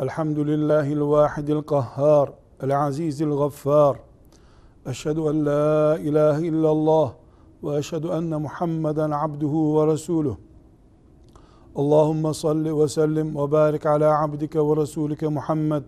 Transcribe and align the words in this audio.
الحمد 0.00 0.38
لله 0.38 0.92
الواحد 0.92 1.50
القهار 1.50 2.34
العزيز 2.62 3.22
الغفار. 3.22 4.07
Eşhedü 4.88 5.20
en 5.20 5.46
la 5.46 5.98
ilahe 5.98 6.46
illallah 6.46 7.12
ve 7.62 7.76
eşhedü 7.76 8.06
enne 8.06 8.36
Muhammeden 8.36 9.10
abduhu 9.10 9.80
ve 9.80 9.92
resuluh. 9.92 10.36
Allahumme 11.76 12.34
salli 12.34 12.78
ve 12.78 12.88
sellim 12.88 13.36
ve 13.36 13.52
barik 13.52 13.86
ala 13.86 14.22
abdike 14.22 14.58
ve 14.58 14.76
resulike 14.76 15.28
Muhammed 15.28 15.82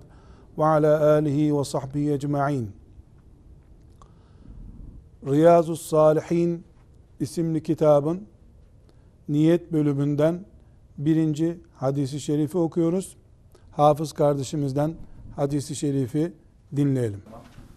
ve 0.58 0.64
ala 0.64 1.10
alihi 1.12 1.58
ve 1.58 1.64
sahbihi 1.64 2.12
ecma'in. 2.12 2.70
Riyazu 5.26 5.76
Salihin 5.76 6.64
isimli 7.20 7.62
kitabın 7.62 8.26
niyet 9.28 9.72
bölümünden 9.72 10.44
birinci 10.98 11.60
hadisi 11.74 12.20
şerifi 12.20 12.58
okuyoruz. 12.58 13.16
Hafız 13.70 14.12
kardeşimizden 14.12 14.94
hadisi 15.36 15.76
şerifi 15.76 16.32
dinleyelim. 16.76 17.22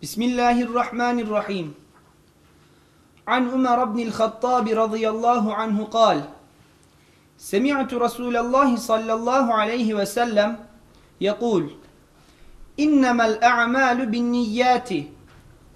Bismillahirrahmanirrahim. 0.03 1.71
An 3.25 3.47
Ömer 3.55 3.79
ibn 3.87 3.99
el-Hattab 3.99 4.67
radıyallahu 4.67 5.53
anhu 5.55 5.87
قال 5.87 6.27
سمعت 7.37 7.93
رسول 7.93 8.35
الله 8.37 8.75
صلى 8.75 9.13
الله 9.13 9.53
عليه 9.53 9.93
وسلم 9.93 10.57
يقول 11.21 11.69
إنما 12.79 13.25
الأعمال 13.25 14.05
بالنيات 14.05 14.89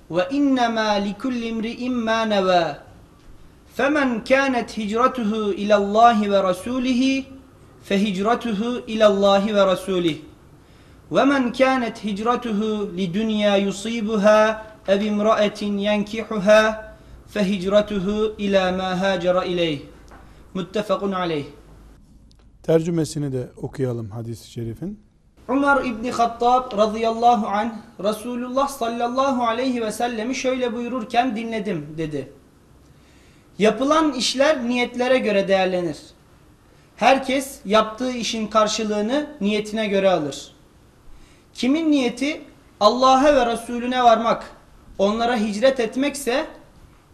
وإنما 0.10 1.00
لكل 1.00 1.48
امرئ 1.48 1.90
ما 1.90 2.26
نوى 2.26 2.76
فمن 3.76 4.22
كانت 4.28 4.80
هجرته 4.80 5.32
إلى 5.52 5.76
الله 5.76 6.18
ورسوله 6.32 7.24
فهجرته 7.88 8.60
إلى 8.92 9.06
الله 9.08 9.44
ورسوله 9.56 10.18
ومن 11.11 11.53
كانت 11.53 11.97
هجرته 12.07 12.61
لدنيا 12.99 13.57
يصيبها 13.57 14.43
أو 14.93 15.01
امرأة 15.13 15.61
ينكحها 15.89 16.93
فهجرته 17.33 18.07
إلى 18.43 18.63
ما 18.79 18.91
هاجر 19.03 19.37
إليه 19.43 19.79
متفق 20.55 21.03
عليه 21.05 21.45
Tercümesini 22.63 23.33
de 23.33 23.49
okuyalım 23.57 24.11
hadis-i 24.11 24.51
şerifin. 24.51 25.01
Umar 25.49 25.85
İbni 25.85 26.11
Hattab 26.11 26.79
radıyallahu 26.79 27.47
anh 27.47 27.73
Resulullah 28.03 28.69
sallallahu 28.69 29.43
aleyhi 29.43 29.83
ve 29.83 29.93
sellemi 29.93 30.35
şöyle 30.35 30.73
buyururken 30.73 31.37
dinledim 31.37 31.95
dedi. 31.99 32.33
Yapılan 33.59 34.13
işler 34.13 34.69
niyetlere 34.69 35.19
göre 35.19 35.49
değerlenir. 35.49 35.99
Herkes 36.97 37.61
yaptığı 37.65 38.13
işin 38.13 38.47
karşılığını 38.47 39.37
niyetine 39.41 39.87
göre 39.87 40.11
alır. 40.11 40.53
Kimin 41.58 41.92
niyeti 41.92 42.42
Allah'a 42.80 43.36
ve 43.36 43.46
Resulüne 43.46 44.04
varmak, 44.04 44.56
onlara 44.98 45.38
hicret 45.38 45.80
etmekse 45.80 46.48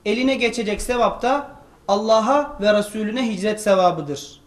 eline 0.05 0.35
geçecek 0.35 0.81
sevap 0.81 1.21
da 1.21 1.51
Allah'a 1.87 2.57
ve 2.61 2.73
Resulüne 2.73 3.31
hicret 3.33 3.61
sevabıdır. 3.61 4.41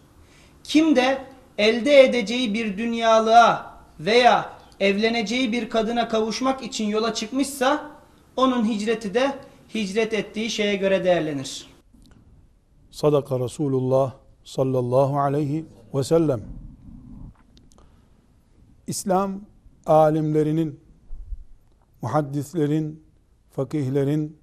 Kim 0.63 0.95
de 0.95 1.21
elde 1.57 2.01
edeceği 2.01 2.53
bir 2.53 2.77
dünyalığa 2.77 3.77
veya 3.99 4.49
evleneceği 4.79 5.51
bir 5.51 5.69
kadına 5.69 6.07
kavuşmak 6.07 6.63
için 6.63 6.85
yola 6.85 7.13
çıkmışsa 7.13 7.91
onun 8.35 8.65
hicreti 8.65 9.13
de 9.13 9.31
hicret 9.75 10.13
ettiği 10.13 10.49
şeye 10.49 10.75
göre 10.75 11.03
değerlenir. 11.03 11.67
Sadaka 12.91 13.39
Resulullah 13.39 14.13
sallallahu 14.43 15.19
aleyhi 15.19 15.65
ve 15.93 16.03
sellem. 16.03 16.41
İslam 18.87 19.41
alimlerinin, 19.89 20.79
muhaddislerin, 22.01 23.03
fakihlerin 23.51 24.37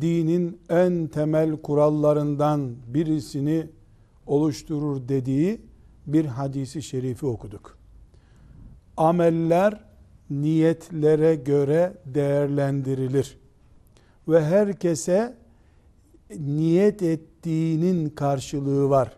dinin 0.00 0.60
en 0.68 1.06
temel 1.06 1.56
kurallarından 1.62 2.76
birisini 2.86 3.66
oluşturur 4.26 5.08
dediği 5.08 5.60
bir 6.06 6.24
hadisi 6.24 6.82
şerifi 6.82 7.26
okuduk. 7.26 7.78
Ameller 8.96 9.84
niyetlere 10.30 11.34
göre 11.34 11.92
değerlendirilir 12.04 13.38
ve 14.28 14.44
herkese 14.44 15.36
niyet 16.30 17.02
ettiğinin 17.02 18.10
karşılığı 18.10 18.90
var. 18.90 19.16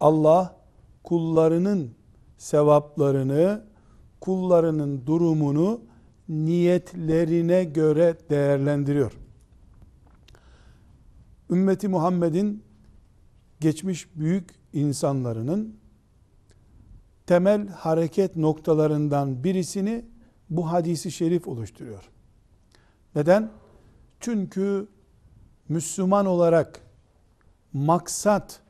Allah 0.00 0.56
kullarının 1.04 1.90
sevaplarını, 2.38 3.64
kullarının 4.24 5.06
durumunu 5.06 5.80
niyetlerine 6.28 7.64
göre 7.64 8.16
değerlendiriyor. 8.30 9.12
Ümmeti 11.50 11.88
Muhammed'in 11.88 12.62
geçmiş 13.60 14.16
büyük 14.16 14.50
insanlarının 14.72 15.76
temel 17.26 17.68
hareket 17.68 18.36
noktalarından 18.36 19.44
birisini 19.44 20.04
bu 20.50 20.72
hadisi 20.72 21.12
şerif 21.12 21.48
oluşturuyor. 21.48 22.10
Neden? 23.14 23.50
Çünkü 24.20 24.86
Müslüman 25.68 26.26
olarak 26.26 26.80
maksat 27.72 28.60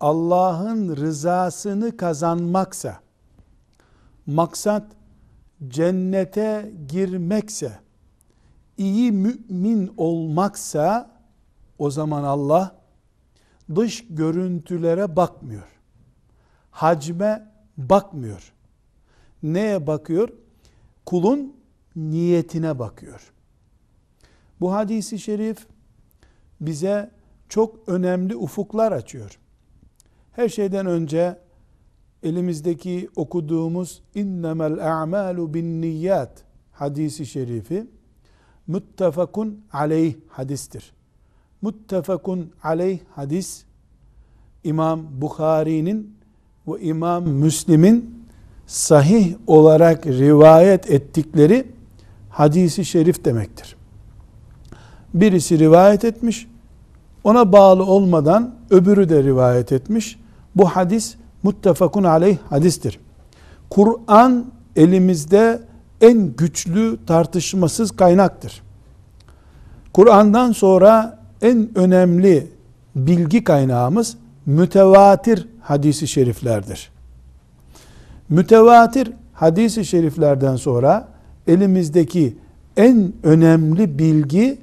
Allah'ın 0.00 0.96
rızasını 0.96 1.96
kazanmaksa, 1.96 3.03
maksat 4.26 4.86
cennete 5.68 6.72
girmekse, 6.88 7.78
iyi 8.78 9.12
mümin 9.12 9.94
olmaksa 9.96 11.10
o 11.78 11.90
zaman 11.90 12.24
Allah 12.24 12.76
dış 13.74 14.04
görüntülere 14.10 15.16
bakmıyor. 15.16 15.68
Hacme 16.70 17.48
bakmıyor. 17.76 18.52
Neye 19.42 19.86
bakıyor? 19.86 20.28
Kulun 21.06 21.56
niyetine 21.96 22.78
bakıyor. 22.78 23.32
Bu 24.60 24.72
hadisi 24.72 25.18
şerif 25.18 25.66
bize 26.60 27.10
çok 27.48 27.88
önemli 27.88 28.36
ufuklar 28.36 28.92
açıyor. 28.92 29.38
Her 30.32 30.48
şeyden 30.48 30.86
önce 30.86 31.38
elimizdeki 32.24 33.08
okuduğumuz 33.16 34.02
innemel 34.14 34.92
a'malu 34.92 35.54
bin 35.54 35.82
niyyat 35.82 36.30
hadisi 36.72 37.26
şerifi 37.26 37.86
muttefakun 38.66 39.60
aleyh 39.72 40.14
hadistir. 40.28 40.92
Muttefakun 41.62 42.50
aleyh 42.62 42.98
hadis 43.14 43.64
İmam 44.64 45.06
Bukhari'nin 45.20 46.14
ve 46.68 46.80
İmam 46.80 47.28
Müslim'in 47.28 48.24
sahih 48.66 49.34
olarak 49.46 50.06
rivayet 50.06 50.90
ettikleri 50.90 51.66
hadisi 52.30 52.84
şerif 52.84 53.24
demektir. 53.24 53.76
Birisi 55.14 55.58
rivayet 55.58 56.04
etmiş, 56.04 56.48
ona 57.24 57.52
bağlı 57.52 57.84
olmadan 57.84 58.54
öbürü 58.70 59.08
de 59.08 59.22
rivayet 59.22 59.72
etmiş. 59.72 60.18
Bu 60.56 60.66
hadis 60.66 61.16
muttefakun 61.44 62.04
aleyh 62.04 62.36
hadistir. 62.50 63.00
Kur'an 63.70 64.44
elimizde 64.76 65.60
en 66.00 66.36
güçlü 66.36 66.98
tartışmasız 67.06 67.90
kaynaktır. 67.90 68.62
Kur'an'dan 69.92 70.52
sonra 70.52 71.18
en 71.42 71.68
önemli 71.74 72.46
bilgi 72.96 73.44
kaynağımız 73.44 74.16
mütevatir 74.46 75.48
hadisi 75.60 76.08
şeriflerdir. 76.08 76.90
Mütevatir 78.28 79.12
hadisi 79.32 79.84
şeriflerden 79.84 80.56
sonra 80.56 81.08
elimizdeki 81.46 82.36
en 82.76 83.12
önemli 83.22 83.98
bilgi 83.98 84.58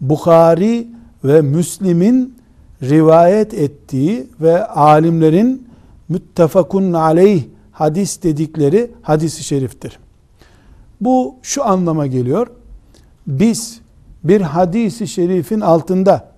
Bukhari 0.00 0.86
ve 1.24 1.40
Müslim'in 1.40 2.34
rivayet 2.82 3.54
ettiği 3.54 4.26
ve 4.40 4.66
alimlerin 4.66 5.68
müttefakun 6.12 6.92
aleyh 6.92 7.42
hadis 7.72 8.22
dedikleri 8.22 8.90
hadisi 9.02 9.44
şeriftir. 9.44 9.98
Bu 11.00 11.34
şu 11.42 11.64
anlama 11.64 12.06
geliyor. 12.06 12.46
biz 13.26 13.80
bir 14.24 14.40
hadisi 14.40 15.08
şerifin 15.08 15.60
altında 15.60 16.32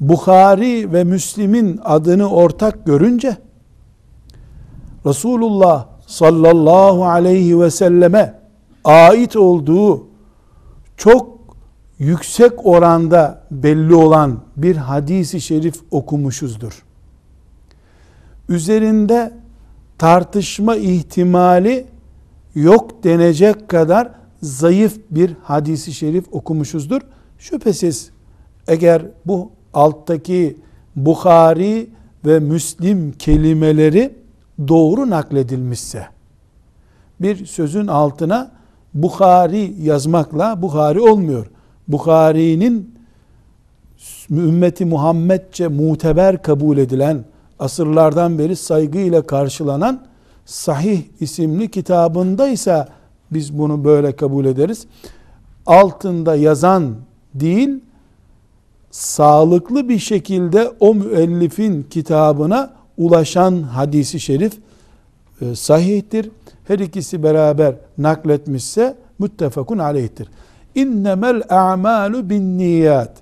Bukhari 0.00 0.92
ve 0.92 1.04
Müslim'in 1.04 1.80
adını 1.84 2.30
ortak 2.30 2.86
görünce 2.86 3.36
Resulullah 5.06 5.86
sallallahu 6.06 7.04
aleyhi 7.04 7.60
ve 7.60 7.70
selleme 7.70 8.40
ait 8.84 9.36
olduğu 9.36 10.06
çok 10.96 11.38
yüksek 11.98 12.66
oranda 12.66 13.42
belli 13.50 13.94
olan 13.94 14.40
bir 14.56 14.76
hadisi 14.76 15.40
şerif 15.40 15.74
okumuşuzdur. 15.90 16.82
Üzerinde 18.48 19.32
tartışma 19.98 20.76
ihtimali 20.76 21.86
yok 22.54 23.04
denecek 23.04 23.68
kadar 23.68 24.10
zayıf 24.42 24.98
bir 25.10 25.36
hadisi 25.42 25.92
şerif 25.92 26.24
okumuşuzdur. 26.32 27.00
Şüphesiz 27.38 28.10
eğer 28.68 29.02
bu 29.26 29.50
alttaki 29.74 30.56
Bukhari 30.96 31.90
ve 32.26 32.40
Müslim 32.40 33.12
kelimeleri 33.12 34.14
doğru 34.68 35.10
nakledilmişse 35.10 36.06
bir 37.22 37.46
sözün 37.46 37.86
altına 37.86 38.50
Bukhari 38.94 39.74
yazmakla 39.82 40.62
Bukhari 40.62 41.00
olmuyor. 41.00 41.46
Bukhari'nin 41.88 42.94
ümmeti 44.30 44.84
Muhammedçe 44.84 45.68
muteber 45.68 46.42
kabul 46.42 46.78
edilen 46.78 47.24
asırlardan 47.62 48.38
beri 48.38 48.56
saygıyla 48.56 49.22
karşılanan 49.22 50.00
Sahih 50.46 51.02
isimli 51.20 51.70
kitabında 51.70 52.48
ise 52.48 52.86
biz 53.30 53.58
bunu 53.58 53.84
böyle 53.84 54.16
kabul 54.16 54.44
ederiz. 54.44 54.86
Altında 55.66 56.34
yazan 56.34 56.94
değil, 57.34 57.80
sağlıklı 58.90 59.88
bir 59.88 59.98
şekilde 59.98 60.72
o 60.80 60.94
müellifin 60.94 61.82
kitabına 61.82 62.70
ulaşan 62.98 63.62
hadisi 63.62 64.20
şerif 64.20 64.52
e, 65.40 65.54
sahihtir. 65.54 66.30
Her 66.64 66.78
ikisi 66.78 67.22
beraber 67.22 67.74
nakletmişse 67.98 68.96
müttefakun 69.18 69.78
aleyhtir. 69.78 70.28
İnnemel 70.74 71.42
a'malu 71.48 72.30
bin 72.30 72.58
niyat. 72.58 73.12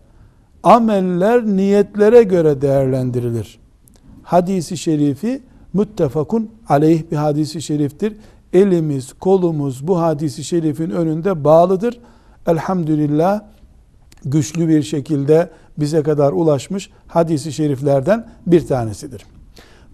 Ameller 0.62 1.46
niyetlere 1.46 2.22
göre 2.22 2.62
değerlendirilir. 2.62 3.59
Hadisi 4.30 4.76
şerifi 4.76 5.42
müttefakun 5.72 6.50
aleyh 6.68 7.02
bir 7.10 7.16
hadisi 7.16 7.62
şeriftir. 7.62 8.16
Elimiz, 8.52 9.12
kolumuz 9.12 9.88
bu 9.88 10.00
hadisi 10.00 10.44
şerifin 10.44 10.90
önünde 10.90 11.44
bağlıdır. 11.44 12.00
Elhamdülillah 12.46 13.40
güçlü 14.24 14.68
bir 14.68 14.82
şekilde 14.82 15.50
bize 15.78 16.02
kadar 16.02 16.32
ulaşmış 16.32 16.90
hadisi 17.06 17.52
şeriflerden 17.52 18.28
bir 18.46 18.66
tanesidir. 18.66 19.26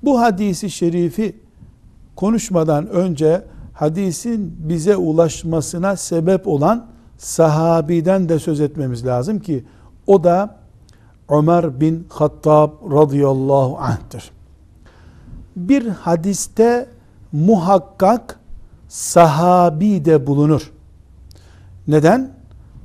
Bu 0.03 0.21
hadisi 0.21 0.71
şerifi 0.71 1.37
konuşmadan 2.17 2.89
önce 2.89 3.43
hadisin 3.73 4.57
bize 4.59 4.97
ulaşmasına 4.97 5.97
sebep 5.97 6.49
olan 6.49 6.87
sahabiden 7.19 8.29
de 8.29 8.39
söz 8.39 8.61
etmemiz 8.61 9.07
lazım 9.07 9.41
ki 9.41 9.65
o 10.07 10.25
da 10.25 10.57
Ömer 11.31 11.81
bin 11.81 12.07
Hattab 12.09 12.71
radıyallahu 12.93 13.79
anh'tır. 13.79 14.31
Bir 15.57 15.89
hadiste 15.89 16.89
muhakkak 17.33 18.41
sahabi 18.89 20.05
de 20.05 20.27
bulunur. 20.27 20.73
Neden? 21.89 22.31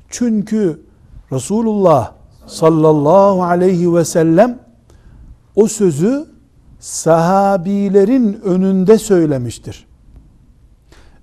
Çünkü 0.09 0.81
Resulullah 1.31 2.13
sallallahu 2.47 3.43
aleyhi 3.43 3.95
ve 3.95 4.05
sellem 4.05 4.59
o 5.55 5.67
sözü 5.67 6.25
sahabilerin 6.79 8.41
önünde 8.43 8.97
söylemiştir. 8.97 9.85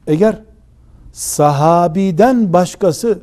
Eğer 0.06 0.42
sahabiden 1.12 2.52
başkası 2.52 3.22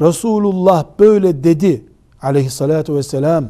Resulullah 0.00 0.84
böyle 0.98 1.44
dedi 1.44 1.84
aleyhissalatü 2.24 2.94
vesselam 2.94 3.48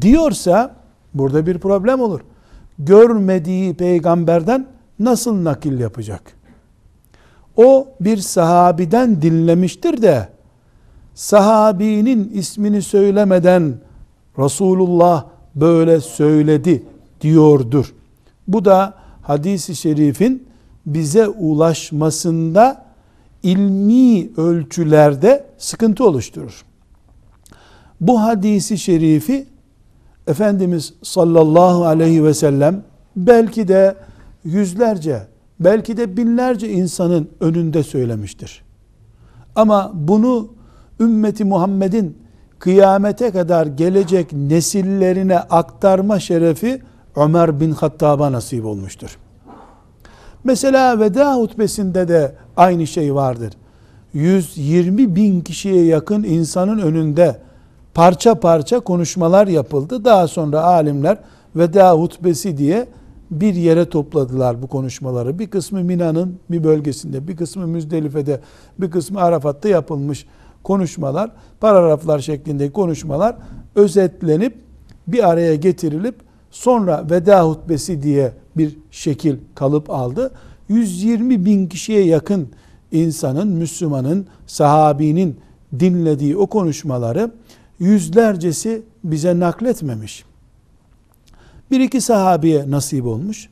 diyorsa 0.00 0.74
burada 1.14 1.46
bir 1.46 1.58
problem 1.58 2.00
olur. 2.00 2.20
Görmediği 2.78 3.74
peygamberden 3.74 4.66
nasıl 4.98 5.44
nakil 5.44 5.80
yapacak? 5.80 6.22
O 7.56 7.88
bir 8.00 8.16
sahabiden 8.16 9.22
dinlemiştir 9.22 10.02
de 10.02 10.28
sahabinin 11.14 12.30
ismini 12.34 12.82
söylemeden 12.82 13.74
Resulullah 14.38 15.24
böyle 15.54 16.00
söyledi 16.00 16.82
diyordur. 17.20 17.94
Bu 18.48 18.64
da 18.64 18.94
hadisi 19.22 19.76
şerifin 19.76 20.48
bize 20.86 21.28
ulaşmasında 21.28 22.84
ilmi 23.42 24.30
ölçülerde 24.36 25.46
sıkıntı 25.58 26.04
oluşturur. 26.04 26.64
Bu 28.00 28.22
hadisi 28.22 28.78
şerifi 28.78 29.46
Efendimiz 30.26 30.94
sallallahu 31.02 31.84
aleyhi 31.84 32.24
ve 32.24 32.34
sellem 32.34 32.82
belki 33.16 33.68
de 33.68 33.94
yüzlerce, 34.44 35.22
belki 35.60 35.96
de 35.96 36.16
binlerce 36.16 36.68
insanın 36.68 37.30
önünde 37.40 37.82
söylemiştir. 37.82 38.62
Ama 39.56 39.92
bunu 39.94 40.48
ümmeti 41.00 41.44
Muhammed'in 41.44 42.18
kıyamete 42.58 43.30
kadar 43.30 43.66
gelecek 43.66 44.32
nesillerine 44.32 45.38
aktarma 45.38 46.20
şerefi 46.20 46.82
Ömer 47.16 47.60
bin 47.60 47.70
Hattab'a 47.70 48.32
nasip 48.32 48.64
olmuştur. 48.64 49.18
Mesela 50.44 51.00
veda 51.00 51.34
hutbesinde 51.34 52.08
de 52.08 52.34
aynı 52.56 52.86
şey 52.86 53.14
vardır. 53.14 53.52
120 54.12 55.16
bin 55.16 55.40
kişiye 55.40 55.84
yakın 55.84 56.22
insanın 56.22 56.78
önünde 56.78 57.43
parça 57.94 58.34
parça 58.34 58.80
konuşmalar 58.80 59.46
yapıldı. 59.46 60.04
Daha 60.04 60.28
sonra 60.28 60.62
alimler 60.62 61.18
veda 61.56 61.92
hutbesi 61.92 62.58
diye 62.58 62.86
bir 63.30 63.54
yere 63.54 63.88
topladılar 63.88 64.62
bu 64.62 64.66
konuşmaları. 64.66 65.38
Bir 65.38 65.50
kısmı 65.50 65.84
Mina'nın 65.84 66.38
bir 66.50 66.64
bölgesinde, 66.64 67.28
bir 67.28 67.36
kısmı 67.36 67.66
Müzdelife'de, 67.66 68.40
bir 68.78 68.90
kısmı 68.90 69.20
Arafat'ta 69.20 69.68
yapılmış 69.68 70.26
konuşmalar, 70.62 71.30
paragraflar 71.60 72.18
şeklindeki 72.18 72.72
konuşmalar 72.72 73.36
özetlenip 73.74 74.54
bir 75.06 75.28
araya 75.28 75.54
getirilip 75.54 76.14
sonra 76.50 77.06
veda 77.10 77.48
hutbesi 77.48 78.02
diye 78.02 78.32
bir 78.56 78.76
şekil 78.90 79.36
kalıp 79.54 79.90
aldı. 79.90 80.30
120 80.68 81.44
bin 81.44 81.66
kişiye 81.66 82.04
yakın 82.04 82.48
insanın, 82.92 83.48
Müslümanın, 83.48 84.26
sahabinin 84.46 85.36
dinlediği 85.80 86.36
o 86.36 86.46
konuşmaları 86.46 87.30
yüzlercesi 87.84 88.82
bize 89.04 89.40
nakletmemiş. 89.40 90.24
Bir 91.70 91.80
iki 91.80 92.00
sahabiye 92.00 92.70
nasip 92.70 93.06
olmuş. 93.06 93.48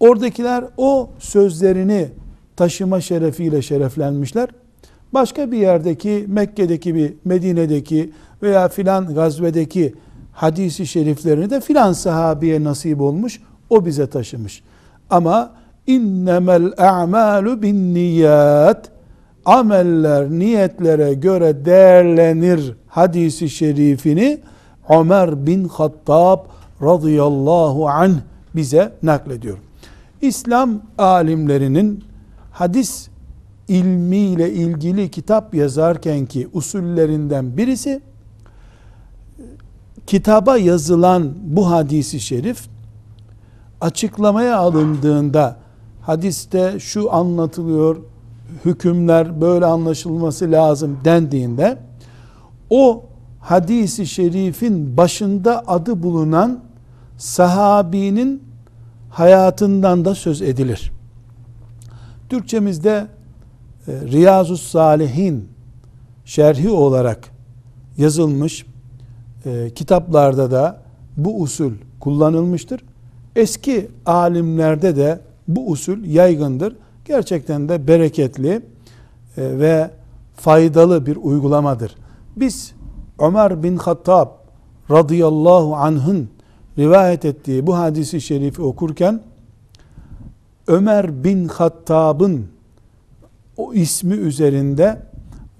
Oradakiler 0.00 0.64
o 0.76 1.10
sözlerini 1.18 2.08
taşıma 2.56 3.00
şerefiyle 3.00 3.62
şereflenmişler. 3.62 4.48
Başka 5.14 5.52
bir 5.52 5.58
yerdeki, 5.58 6.24
Mekke'deki 6.28 6.94
bir, 6.94 7.14
Medine'deki 7.24 8.12
veya 8.42 8.68
filan 8.68 9.14
gazvedeki 9.14 9.94
hadisi 10.32 10.86
şeriflerini 10.86 11.50
de 11.50 11.60
filan 11.60 11.92
sahabiye 11.92 12.64
nasip 12.64 13.00
olmuş. 13.00 13.40
O 13.70 13.86
bize 13.86 14.06
taşımış. 14.06 14.62
Ama 15.10 15.54
innemel 15.86 16.72
a'malu 16.78 17.62
bin 17.62 17.94
niyat 17.94 18.95
ameller 19.46 20.30
niyetlere 20.30 21.14
göre 21.14 21.64
değerlenir 21.64 22.74
hadisi 22.88 23.50
şerifini 23.50 24.38
Ömer 24.88 25.46
bin 25.46 25.68
Hattab 25.68 26.38
radıyallahu 26.82 27.88
anh 27.88 28.14
bize 28.54 28.92
naklediyor. 29.02 29.58
İslam 30.20 30.80
alimlerinin 30.98 32.04
hadis 32.52 33.08
ilmiyle 33.68 34.52
ilgili 34.52 35.10
kitap 35.10 35.54
yazarken 35.54 36.26
ki 36.26 36.48
usullerinden 36.52 37.56
birisi 37.56 38.00
kitaba 40.06 40.56
yazılan 40.56 41.32
bu 41.42 41.70
hadisi 41.70 42.20
şerif 42.20 42.68
açıklamaya 43.80 44.56
alındığında 44.58 45.56
hadiste 46.02 46.80
şu 46.80 47.14
anlatılıyor, 47.14 47.96
hükümler 48.64 49.40
böyle 49.40 49.66
anlaşılması 49.66 50.52
lazım 50.52 50.98
dendiğinde 51.04 51.78
o 52.70 53.04
hadisi 53.40 54.06
şerifin 54.06 54.96
başında 54.96 55.62
adı 55.66 56.02
bulunan 56.02 56.60
sahabinin 57.18 58.42
hayatından 59.10 60.04
da 60.04 60.14
söz 60.14 60.42
edilir. 60.42 60.92
Türkçemizde 62.28 63.06
e, 63.88 63.92
Riyazu 63.92 64.56
Salihin 64.56 65.48
şerhi 66.24 66.70
olarak 66.70 67.30
yazılmış 67.98 68.66
e, 69.46 69.70
kitaplarda 69.74 70.50
da 70.50 70.82
bu 71.16 71.40
usul 71.40 71.72
kullanılmıştır. 72.00 72.80
Eski 73.36 73.88
alimlerde 74.06 74.96
de 74.96 75.20
bu 75.48 75.70
usul 75.70 76.04
yaygındır. 76.04 76.76
Gerçekten 77.06 77.68
de 77.68 77.88
bereketli 77.88 78.50
e, 78.50 78.60
ve 79.36 79.90
faydalı 80.36 81.06
bir 81.06 81.16
uygulamadır. 81.16 81.96
Biz 82.36 82.72
Ömer 83.18 83.62
bin 83.62 83.76
Hattab 83.76 84.28
radıyallahu 84.90 85.76
anh'ın 85.76 86.28
rivayet 86.78 87.24
ettiği 87.24 87.66
bu 87.66 87.76
hadisi 87.76 88.20
şerifi 88.20 88.62
okurken 88.62 89.22
Ömer 90.66 91.24
bin 91.24 91.48
Hattab'ın 91.48 92.46
o 93.56 93.74
ismi 93.74 94.14
üzerinde 94.14 95.02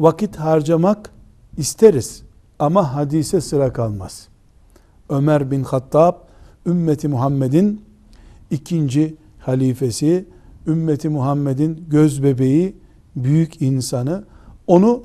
vakit 0.00 0.36
harcamak 0.36 1.10
isteriz 1.56 2.22
ama 2.58 2.94
hadise 2.94 3.40
sıra 3.40 3.72
kalmaz. 3.72 4.28
Ömer 5.08 5.50
bin 5.50 5.64
Hattab 5.64 6.14
ümmeti 6.66 7.08
Muhammed'in 7.08 7.84
ikinci 8.50 9.16
halifesi, 9.38 10.24
ümmeti 10.66 11.08
Muhammed'in 11.08 11.84
göz 11.88 12.22
bebeği, 12.22 12.76
büyük 13.16 13.62
insanı. 13.62 14.24
Onu 14.66 15.02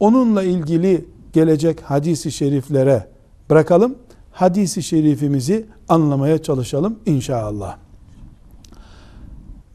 onunla 0.00 0.42
ilgili 0.42 1.04
gelecek 1.32 1.80
hadisi 1.80 2.32
şeriflere 2.32 3.08
bırakalım. 3.50 3.94
Hadisi 4.32 4.82
şerifimizi 4.82 5.66
anlamaya 5.88 6.42
çalışalım 6.42 6.98
inşallah. 7.06 7.76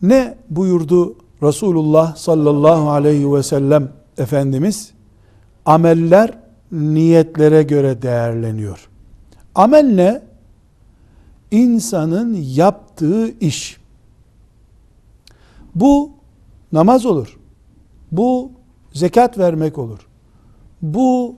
Ne 0.02 0.38
buyurdu 0.50 1.16
Resulullah 1.44 2.16
sallallahu 2.16 2.90
aleyhi 2.90 3.34
ve 3.34 3.44
sellem 3.44 3.90
Efendimiz? 4.18 4.92
Ameller 5.66 6.38
niyetlere 6.72 7.64
göre 7.64 8.02
değerleniyor. 8.02 8.90
Amel 9.56 9.86
ne? 9.86 10.22
İnsanın 11.52 12.34
yaptığı 12.34 13.40
iş. 13.40 13.78
Bu 15.80 16.12
namaz 16.72 17.06
olur. 17.06 17.40
Bu 18.12 18.52
zekat 18.94 19.38
vermek 19.38 19.78
olur. 19.78 20.08
Bu 20.82 21.36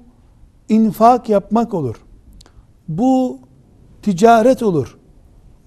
infak 0.69 1.29
yapmak 1.29 1.73
olur. 1.73 1.95
Bu 2.87 3.39
ticaret 4.01 4.63
olur. 4.63 4.97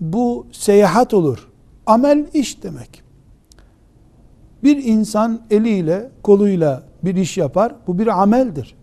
Bu 0.00 0.46
seyahat 0.52 1.14
olur. 1.14 1.48
Amel 1.86 2.26
iş 2.34 2.62
demek. 2.62 3.02
Bir 4.62 4.84
insan 4.84 5.40
eliyle, 5.50 6.10
koluyla 6.22 6.82
bir 7.04 7.16
iş 7.16 7.38
yapar. 7.38 7.74
Bu 7.86 7.98
bir 7.98 8.22
ameldir. 8.22 8.74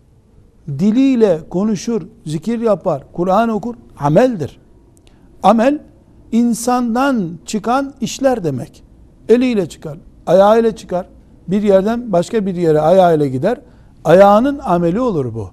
Diliyle 0.68 1.40
konuşur, 1.48 2.02
zikir 2.26 2.60
yapar, 2.60 3.04
Kur'an 3.12 3.48
okur. 3.48 3.74
Ameldir. 3.98 4.60
Amel 5.42 5.78
insandan 6.32 7.38
çıkan 7.46 7.94
işler 8.00 8.44
demek. 8.44 8.89
Eliyle 9.30 9.68
çıkar, 9.68 9.98
ayağıyla 10.26 10.76
çıkar. 10.76 11.06
Bir 11.48 11.62
yerden 11.62 12.12
başka 12.12 12.46
bir 12.46 12.54
yere 12.54 12.80
ayağıyla 12.80 13.26
gider. 13.26 13.60
Ayağının 14.04 14.58
ameli 14.58 15.00
olur 15.00 15.34
bu. 15.34 15.50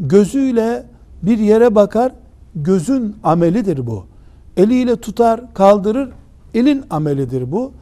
Gözüyle 0.00 0.86
bir 1.22 1.38
yere 1.38 1.74
bakar, 1.74 2.12
gözün 2.54 3.16
amelidir 3.22 3.86
bu. 3.86 4.04
Eliyle 4.56 4.96
tutar, 4.96 5.54
kaldırır, 5.54 6.08
elin 6.54 6.84
amelidir 6.90 7.52
bu. 7.52 7.72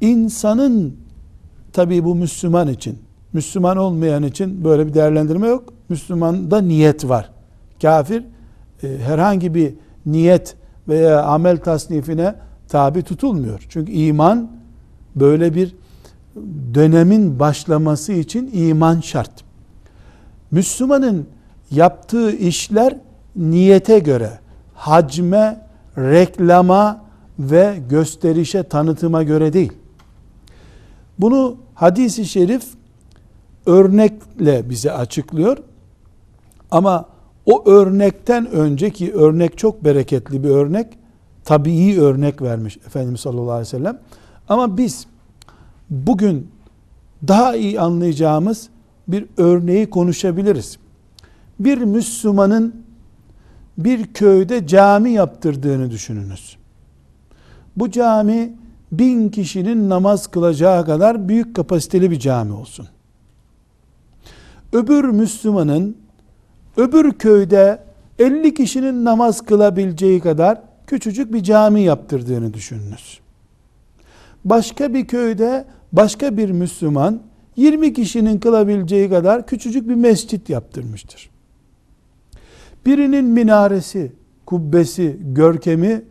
İnsanın 0.00 0.96
tabi 1.72 2.04
bu 2.04 2.14
Müslüman 2.14 2.68
için, 2.68 2.98
Müslüman 3.32 3.76
olmayan 3.76 4.22
için 4.22 4.64
böyle 4.64 4.86
bir 4.86 4.94
değerlendirme 4.94 5.46
yok. 5.46 5.64
Müslümanda 5.88 6.60
niyet 6.60 7.08
var. 7.08 7.30
Kafir 7.82 8.24
e, 8.82 8.98
herhangi 8.98 9.54
bir 9.54 9.74
niyet 10.06 10.56
veya 10.88 11.22
amel 11.22 11.56
tasnifine 11.56 12.34
tabi 12.74 13.02
tutulmuyor. 13.02 13.66
Çünkü 13.68 13.92
iman 13.92 14.50
böyle 15.16 15.54
bir 15.54 15.74
dönemin 16.74 17.38
başlaması 17.38 18.12
için 18.12 18.50
iman 18.54 19.00
şart. 19.00 19.30
Müslümanın 20.50 21.26
yaptığı 21.70 22.32
işler 22.32 22.96
niyete 23.36 23.98
göre 23.98 24.30
hacme, 24.74 25.66
reklama 25.98 27.04
ve 27.38 27.76
gösterişe, 27.90 28.62
tanıtıma 28.62 29.22
göre 29.22 29.52
değil. 29.52 29.72
Bunu 31.18 31.56
hadisi 31.74 32.24
şerif 32.24 32.64
örnekle 33.66 34.70
bize 34.70 34.92
açıklıyor. 34.92 35.58
Ama 36.70 37.08
o 37.46 37.68
örnekten 37.70 38.50
önceki 38.50 39.12
örnek 39.12 39.58
çok 39.58 39.84
bereketli 39.84 40.44
bir 40.44 40.50
örnek. 40.50 41.03
Tabii 41.44 42.00
örnek 42.00 42.42
vermiş 42.42 42.76
Efendimiz 42.86 43.20
sallallahu 43.20 43.50
aleyhi 43.50 43.66
ve 43.66 43.78
sellem. 43.78 43.98
Ama 44.48 44.76
biz 44.76 45.06
bugün 45.90 46.50
daha 47.28 47.56
iyi 47.56 47.80
anlayacağımız 47.80 48.68
bir 49.08 49.26
örneği 49.36 49.90
konuşabiliriz. 49.90 50.78
Bir 51.60 51.78
Müslümanın 51.78 52.84
bir 53.78 54.06
köyde 54.06 54.66
cami 54.66 55.10
yaptırdığını 55.10 55.90
düşününüz. 55.90 56.56
Bu 57.76 57.90
cami 57.90 58.52
bin 58.92 59.28
kişinin 59.28 59.88
namaz 59.88 60.26
kılacağı 60.26 60.86
kadar 60.86 61.28
büyük 61.28 61.56
kapasiteli 61.56 62.10
bir 62.10 62.18
cami 62.18 62.52
olsun. 62.52 62.88
Öbür 64.72 65.04
Müslümanın 65.04 65.96
öbür 66.76 67.12
köyde 67.12 67.82
50 68.18 68.54
kişinin 68.54 69.04
namaz 69.04 69.40
kılabileceği 69.40 70.20
kadar 70.20 70.60
küçücük 70.86 71.32
bir 71.32 71.42
cami 71.42 71.82
yaptırdığını 71.82 72.54
düşününüz. 72.54 73.20
Başka 74.44 74.94
bir 74.94 75.06
köyde 75.06 75.64
başka 75.92 76.36
bir 76.36 76.50
Müslüman 76.50 77.22
20 77.56 77.92
kişinin 77.92 78.38
kılabileceği 78.38 79.10
kadar 79.10 79.46
küçücük 79.46 79.88
bir 79.88 79.94
mescit 79.94 80.48
yaptırmıştır. 80.48 81.30
Birinin 82.86 83.24
minaresi, 83.24 84.12
kubbesi, 84.46 85.16
görkemi 85.20 86.02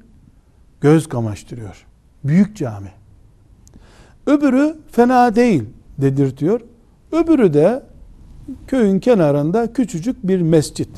göz 0.82 1.10
kamaştırıyor. 1.10 1.86
Büyük 2.24 2.58
cami. 2.58 2.92
Öbürü 4.28 4.76
fena 4.92 5.36
değil 5.36 5.64
dedirtiyor. 5.98 6.62
Öbürü 7.12 7.54
de 7.54 7.84
köyün 8.68 9.00
kenarında 9.00 9.74
küçücük 9.74 10.28
bir 10.28 10.42
mescit. 10.42 10.90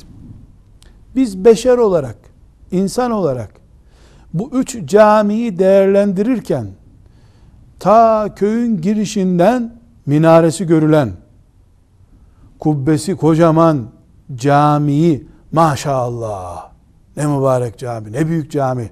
Biz 1.16 1.44
beşer 1.44 1.78
olarak, 1.78 2.16
insan 2.72 3.10
olarak 3.10 3.65
bu 4.38 4.50
üç 4.52 4.84
camiyi 4.84 5.58
değerlendirirken 5.58 6.66
ta 7.78 8.34
köyün 8.36 8.80
girişinden 8.80 9.76
minaresi 10.06 10.66
görülen 10.66 11.12
kubbesi 12.58 13.16
kocaman 13.16 13.86
camiyi 14.34 15.26
maşallah 15.52 16.70
ne 17.16 17.26
mübarek 17.26 17.78
cami 17.78 18.12
ne 18.12 18.26
büyük 18.28 18.50
cami 18.50 18.90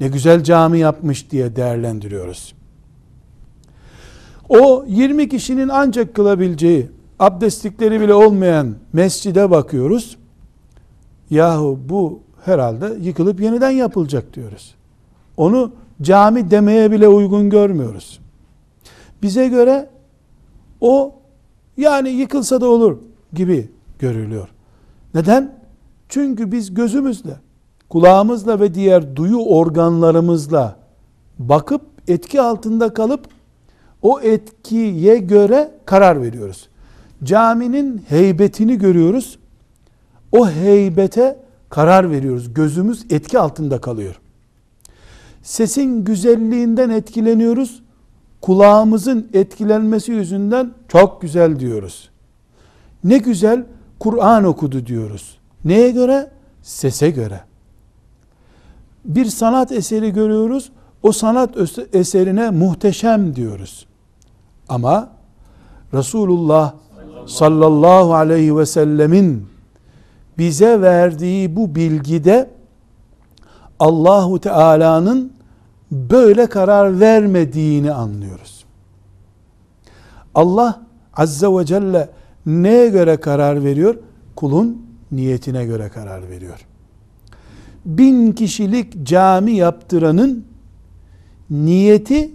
ne 0.00 0.08
güzel 0.08 0.44
cami 0.44 0.78
yapmış 0.78 1.30
diye 1.30 1.56
değerlendiriyoruz. 1.56 2.54
O 4.48 4.84
20 4.88 5.28
kişinin 5.28 5.68
ancak 5.68 6.14
kılabileceği 6.14 6.90
abdestlikleri 7.18 8.00
bile 8.00 8.14
olmayan 8.14 8.76
mescide 8.92 9.50
bakıyoruz. 9.50 10.16
Yahu 11.30 11.78
bu 11.88 12.20
herhalde 12.44 12.96
yıkılıp 13.00 13.40
yeniden 13.40 13.70
yapılacak 13.70 14.34
diyoruz. 14.34 14.74
Onu 15.36 15.72
cami 16.02 16.50
demeye 16.50 16.90
bile 16.90 17.08
uygun 17.08 17.50
görmüyoruz. 17.50 18.20
Bize 19.22 19.48
göre 19.48 19.90
o 20.80 21.14
yani 21.76 22.08
yıkılsa 22.08 22.60
da 22.60 22.66
olur 22.66 22.98
gibi 23.32 23.70
görülüyor. 23.98 24.48
Neden? 25.14 25.54
Çünkü 26.08 26.52
biz 26.52 26.74
gözümüzle, 26.74 27.36
kulağımızla 27.88 28.60
ve 28.60 28.74
diğer 28.74 29.16
duyu 29.16 29.38
organlarımızla 29.38 30.76
bakıp 31.38 31.82
etki 32.08 32.40
altında 32.40 32.94
kalıp 32.94 33.28
o 34.02 34.20
etkiye 34.20 35.18
göre 35.18 35.70
karar 35.84 36.22
veriyoruz. 36.22 36.68
Caminin 37.24 38.04
heybetini 38.08 38.78
görüyoruz. 38.78 39.38
O 40.32 40.48
heybete 40.48 41.43
karar 41.74 42.10
veriyoruz. 42.10 42.54
Gözümüz 42.54 43.06
etki 43.10 43.38
altında 43.38 43.80
kalıyor. 43.80 44.20
Sesin 45.42 46.04
güzelliğinden 46.04 46.90
etkileniyoruz. 46.90 47.82
Kulağımızın 48.40 49.28
etkilenmesi 49.32 50.12
yüzünden 50.12 50.74
çok 50.88 51.22
güzel 51.22 51.60
diyoruz. 51.60 52.10
Ne 53.04 53.18
güzel 53.18 53.64
Kur'an 53.98 54.44
okudu 54.44 54.86
diyoruz. 54.86 55.38
Neye 55.64 55.90
göre? 55.90 56.30
Sese 56.62 57.10
göre. 57.10 57.40
Bir 59.04 59.26
sanat 59.26 59.72
eseri 59.72 60.10
görüyoruz. 60.10 60.72
O 61.02 61.12
sanat 61.12 61.56
eserine 61.92 62.50
muhteşem 62.50 63.36
diyoruz. 63.36 63.86
Ama 64.68 65.10
Resulullah 65.94 66.74
sallallahu 67.26 68.14
aleyhi 68.14 68.56
ve 68.56 68.66
sellemin 68.66 69.53
bize 70.38 70.80
verdiği 70.80 71.56
bu 71.56 71.74
bilgide 71.74 72.50
Allahu 73.78 74.40
Teala'nın 74.40 75.32
böyle 75.90 76.46
karar 76.46 77.00
vermediğini 77.00 77.92
anlıyoruz. 77.92 78.64
Allah 80.34 80.82
Azze 81.16 81.46
ve 81.46 81.66
Celle 81.66 82.08
neye 82.46 82.88
göre 82.88 83.16
karar 83.16 83.64
veriyor? 83.64 83.96
Kulun 84.36 84.86
niyetine 85.12 85.64
göre 85.64 85.88
karar 85.88 86.30
veriyor. 86.30 86.66
Bin 87.84 88.32
kişilik 88.32 89.06
cami 89.06 89.52
yaptıranın 89.52 90.44
niyeti 91.50 92.30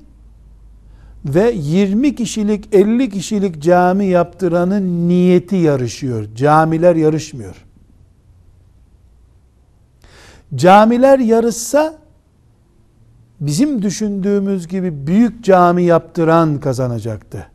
ve 1.25 1.51
20 1.51 2.15
kişilik 2.15 2.75
50 2.75 3.10
kişilik 3.10 3.62
cami 3.62 4.06
yaptıranın 4.06 5.10
niyeti 5.10 5.56
yarışıyor. 5.56 6.25
Camiler 6.36 6.96
yarışmıyor. 6.96 7.65
Camiler 10.56 11.20
yarışsa 11.20 11.96
bizim 13.39 13.82
düşündüğümüz 13.82 14.68
gibi 14.68 15.08
büyük 15.08 15.44
cami 15.44 15.84
yaptıran 15.84 16.60
kazanacaktı. 16.60 17.48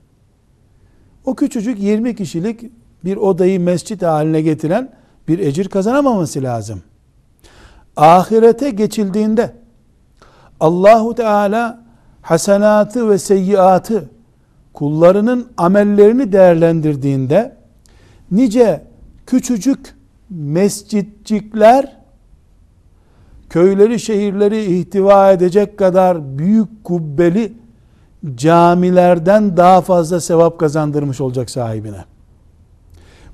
O 1.24 1.34
küçücük 1.34 1.80
20 1.80 2.16
kişilik 2.16 2.70
bir 3.04 3.16
odayı 3.16 3.60
mescit 3.60 4.02
haline 4.02 4.40
getiren 4.40 4.92
bir 5.28 5.38
ecir 5.38 5.68
kazanamaması 5.68 6.42
lazım. 6.42 6.82
Ahirete 7.96 8.70
geçildiğinde 8.70 9.54
Allahu 10.60 11.14
Teala 11.14 11.84
hasenatı 12.22 13.10
ve 13.10 13.18
seyyiatı 13.18 14.10
kullarının 14.72 15.48
amellerini 15.56 16.32
değerlendirdiğinde 16.32 17.56
nice 18.30 18.84
küçücük 19.26 19.94
mescitcikler 20.30 22.03
köyleri 23.54 24.00
şehirleri 24.00 24.78
ihtiva 24.78 25.32
edecek 25.32 25.78
kadar 25.78 26.38
büyük 26.38 26.84
kubbeli 26.84 27.52
camilerden 28.34 29.56
daha 29.56 29.80
fazla 29.80 30.20
sevap 30.20 30.58
kazandırmış 30.58 31.20
olacak 31.20 31.50
sahibine. 31.50 32.04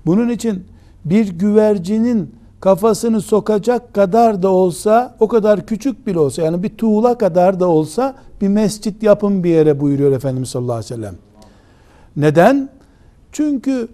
Bunun 0.07 0.29
için 0.29 0.65
bir 1.05 1.29
güvercinin 1.29 2.35
kafasını 2.61 3.21
sokacak 3.21 3.95
kadar 3.95 4.43
da 4.43 4.49
olsa, 4.49 5.17
o 5.21 5.29
kadar 5.29 5.67
küçük 5.67 6.07
bile 6.07 6.19
olsa, 6.19 6.43
yani 6.43 6.63
bir 6.63 6.77
tuğla 6.77 7.19
kadar 7.19 7.61
da 7.61 7.69
olsa 7.69 8.15
bir 8.41 8.49
mescit 8.49 9.03
yapın 9.03 9.45
bir 9.45 9.51
yere 9.51 9.81
buyuruyor 9.81 10.13
Efendimiz 10.13 10.49
sallallahu 10.49 10.77
aleyhi 10.77 10.93
ve 10.93 10.97
sellem. 10.97 11.15
Neden? 12.17 12.69
Çünkü 13.33 13.89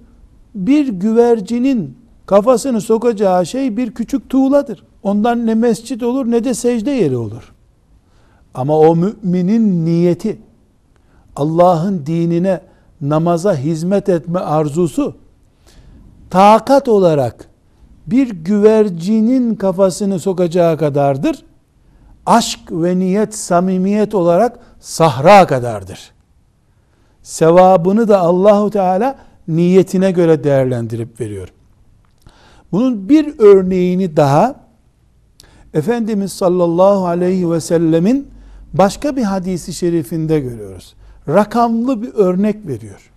bir 0.54 0.88
güvercinin 0.88 1.96
kafasını 2.26 2.80
sokacağı 2.80 3.46
şey 3.46 3.76
bir 3.76 3.90
küçük 3.90 4.30
tuğladır. 4.30 4.84
Ondan 5.06 5.46
ne 5.46 5.54
mescit 5.54 6.02
olur 6.02 6.30
ne 6.30 6.44
de 6.44 6.54
secde 6.54 6.90
yeri 6.90 7.16
olur. 7.16 7.52
Ama 8.54 8.78
o 8.78 8.96
müminin 8.96 9.84
niyeti, 9.84 10.38
Allah'ın 11.36 12.06
dinine, 12.06 12.60
namaza 13.00 13.56
hizmet 13.56 14.08
etme 14.08 14.38
arzusu, 14.38 15.14
takat 16.30 16.88
olarak 16.88 17.48
bir 18.06 18.30
güvercinin 18.30 19.54
kafasını 19.54 20.20
sokacağı 20.20 20.78
kadardır. 20.78 21.44
Aşk 22.26 22.60
ve 22.70 22.98
niyet, 22.98 23.34
samimiyet 23.34 24.14
olarak 24.14 24.58
sahra 24.80 25.46
kadardır. 25.46 26.10
Sevabını 27.22 28.08
da 28.08 28.20
Allahu 28.20 28.70
Teala 28.70 29.16
niyetine 29.48 30.10
göre 30.10 30.44
değerlendirip 30.44 31.20
veriyor. 31.20 31.48
Bunun 32.72 33.08
bir 33.08 33.38
örneğini 33.38 34.16
daha 34.16 34.65
Efendimiz 35.76 36.32
sallallahu 36.32 37.06
aleyhi 37.06 37.50
ve 37.50 37.60
sellemin 37.60 38.28
başka 38.72 39.16
bir 39.16 39.22
hadisi 39.22 39.74
şerifinde 39.74 40.40
görüyoruz. 40.40 40.94
Rakamlı 41.28 42.02
bir 42.02 42.14
örnek 42.14 42.66
veriyor. 42.66 43.10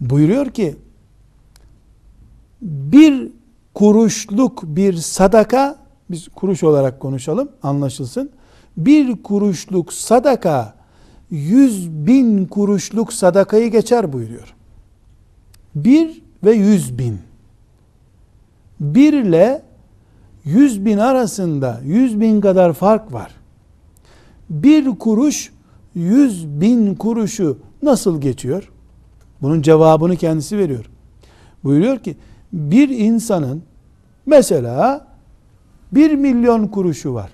Buyuruyor 0.00 0.50
ki 0.50 0.76
bir 2.62 3.32
kuruşluk 3.74 4.62
bir 4.62 4.94
sadaka 4.94 5.76
biz 6.10 6.28
kuruş 6.28 6.62
olarak 6.62 7.00
konuşalım 7.00 7.48
anlaşılsın. 7.62 8.30
Bir 8.76 9.22
kuruşluk 9.22 9.92
sadaka 9.92 10.74
yüz 11.30 11.90
bin 11.90 12.46
kuruşluk 12.46 13.12
sadakayı 13.12 13.70
geçer 13.70 14.12
buyuruyor. 14.12 14.54
Bir 15.74 16.22
ve 16.44 16.52
yüz 16.52 16.98
bin. 16.98 17.18
Bir 18.80 19.12
ile 19.12 19.65
yüz 20.46 20.84
bin 20.84 20.98
arasında 20.98 21.80
yüz 21.84 22.20
bin 22.20 22.40
kadar 22.40 22.72
fark 22.72 23.12
var. 23.12 23.34
Bir 24.50 24.98
kuruş 24.98 25.52
yüz 25.94 26.46
bin 26.46 26.94
kuruşu 26.94 27.58
nasıl 27.82 28.20
geçiyor? 28.20 28.72
Bunun 29.42 29.62
cevabını 29.62 30.16
kendisi 30.16 30.58
veriyor. 30.58 30.90
Buyuruyor 31.64 31.98
ki 31.98 32.16
bir 32.52 32.88
insanın 32.88 33.62
mesela 34.26 35.06
bir 35.92 36.14
milyon 36.14 36.66
kuruşu 36.66 37.14
var. 37.14 37.30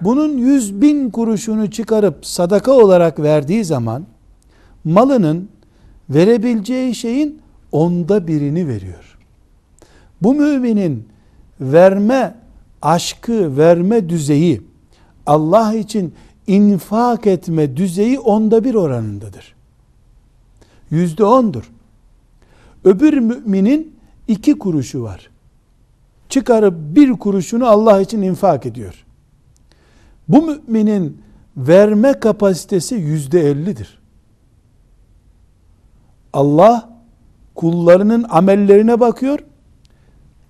Bunun 0.00 0.38
yüz 0.38 0.80
bin 0.80 1.10
kuruşunu 1.10 1.70
çıkarıp 1.70 2.26
sadaka 2.26 2.72
olarak 2.72 3.20
verdiği 3.20 3.64
zaman 3.64 4.06
malının 4.84 5.48
verebileceği 6.10 6.94
şeyin 6.94 7.40
onda 7.72 8.26
birini 8.26 8.68
veriyor. 8.68 9.18
Bu 10.22 10.34
müminin 10.34 11.08
verme 11.60 12.34
aşkı, 12.82 13.56
verme 13.56 14.08
düzeyi, 14.08 14.62
Allah 15.26 15.74
için 15.74 16.14
infak 16.46 17.26
etme 17.26 17.76
düzeyi 17.76 18.18
onda 18.18 18.64
bir 18.64 18.74
oranındadır. 18.74 19.54
Yüzde 20.90 21.24
ondur. 21.24 21.70
Öbür 22.84 23.18
müminin 23.18 23.96
iki 24.28 24.58
kuruşu 24.58 25.02
var. 25.02 25.30
Çıkarıp 26.28 26.74
bir 26.96 27.12
kuruşunu 27.12 27.66
Allah 27.66 28.00
için 28.00 28.22
infak 28.22 28.66
ediyor. 28.66 29.04
Bu 30.28 30.42
müminin 30.42 31.22
verme 31.56 32.12
kapasitesi 32.12 32.94
yüzde 32.94 33.40
ellidir. 33.40 33.98
Allah 36.32 36.90
kullarının 37.54 38.26
amellerine 38.28 39.00
bakıyor. 39.00 39.38